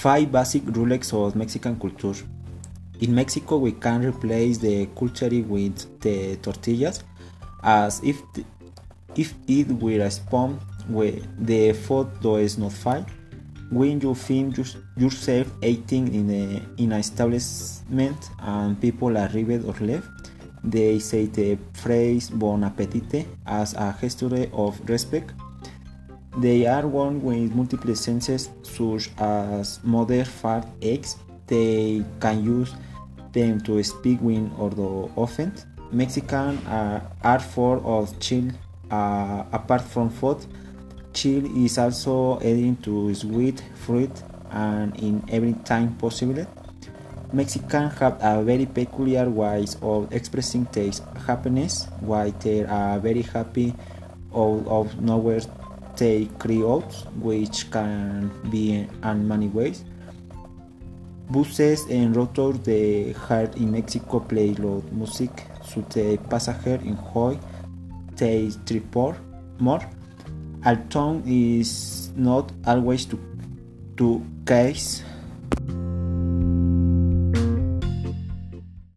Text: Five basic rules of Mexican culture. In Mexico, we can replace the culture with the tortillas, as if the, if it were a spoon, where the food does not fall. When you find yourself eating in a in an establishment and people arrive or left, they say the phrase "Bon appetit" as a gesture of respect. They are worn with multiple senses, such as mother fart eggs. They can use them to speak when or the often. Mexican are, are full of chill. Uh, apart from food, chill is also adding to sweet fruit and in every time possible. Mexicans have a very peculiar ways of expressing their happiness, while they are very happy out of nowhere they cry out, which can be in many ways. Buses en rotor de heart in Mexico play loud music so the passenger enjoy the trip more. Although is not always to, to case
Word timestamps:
Five 0.00 0.30
basic 0.30 0.62
rules 0.76 1.12
of 1.12 1.34
Mexican 1.34 1.74
culture. 1.76 2.24
In 3.00 3.12
Mexico, 3.12 3.56
we 3.58 3.72
can 3.72 4.06
replace 4.06 4.58
the 4.58 4.86
culture 4.96 5.28
with 5.42 6.00
the 6.00 6.36
tortillas, 6.36 7.02
as 7.64 8.00
if 8.04 8.22
the, 8.32 8.44
if 9.16 9.34
it 9.48 9.66
were 9.66 10.04
a 10.04 10.08
spoon, 10.08 10.60
where 10.86 11.18
the 11.40 11.72
food 11.72 12.06
does 12.20 12.58
not 12.58 12.74
fall. 12.74 13.04
When 13.72 14.00
you 14.00 14.14
find 14.14 14.56
yourself 14.96 15.48
eating 15.64 16.14
in 16.14 16.30
a 16.30 16.80
in 16.80 16.92
an 16.92 17.00
establishment 17.00 18.30
and 18.38 18.80
people 18.80 19.18
arrive 19.18 19.66
or 19.66 19.84
left, 19.84 20.30
they 20.62 21.00
say 21.00 21.26
the 21.26 21.58
phrase 21.72 22.30
"Bon 22.30 22.62
appetit" 22.62 23.26
as 23.44 23.74
a 23.74 23.96
gesture 24.00 24.46
of 24.52 24.78
respect. 24.88 25.34
They 26.36 26.66
are 26.66 26.86
worn 26.86 27.22
with 27.22 27.54
multiple 27.54 27.94
senses, 27.94 28.50
such 28.62 29.10
as 29.18 29.80
mother 29.82 30.24
fart 30.24 30.66
eggs. 30.82 31.16
They 31.46 32.04
can 32.20 32.44
use 32.44 32.74
them 33.32 33.60
to 33.62 33.82
speak 33.82 34.20
when 34.20 34.52
or 34.58 34.70
the 34.70 35.10
often. 35.16 35.52
Mexican 35.90 36.58
are, 36.66 37.02
are 37.24 37.40
full 37.40 37.82
of 37.84 38.18
chill. 38.20 38.50
Uh, 38.90 39.44
apart 39.52 39.82
from 39.82 40.10
food, 40.10 40.38
chill 41.12 41.44
is 41.64 41.76
also 41.78 42.38
adding 42.38 42.76
to 42.76 43.14
sweet 43.14 43.62
fruit 43.74 44.10
and 44.50 44.96
in 45.00 45.22
every 45.28 45.54
time 45.64 45.94
possible. 45.96 46.46
Mexicans 47.32 47.92
have 47.98 48.16
a 48.22 48.42
very 48.42 48.64
peculiar 48.64 49.28
ways 49.28 49.76
of 49.82 50.10
expressing 50.12 50.64
their 50.72 50.90
happiness, 51.26 51.86
while 52.00 52.30
they 52.40 52.64
are 52.64 52.98
very 52.98 53.20
happy 53.20 53.74
out 54.34 54.64
of 54.66 55.00
nowhere 55.00 55.40
they 55.98 56.28
cry 56.38 56.62
out, 56.62 56.90
which 57.20 57.70
can 57.70 58.30
be 58.50 58.86
in 59.02 59.28
many 59.28 59.48
ways. 59.48 59.84
Buses 61.30 61.86
en 61.90 62.14
rotor 62.14 62.54
de 62.64 63.12
heart 63.12 63.56
in 63.56 63.70
Mexico 63.70 64.20
play 64.20 64.54
loud 64.54 64.90
music 64.92 65.30
so 65.62 65.84
the 65.90 66.16
passenger 66.30 66.80
enjoy 66.82 67.38
the 68.16 68.50
trip 68.64 68.94
more. 69.58 69.82
Although 70.64 71.22
is 71.26 72.10
not 72.16 72.50
always 72.66 73.04
to, 73.06 73.18
to 73.96 74.24
case 74.46 75.04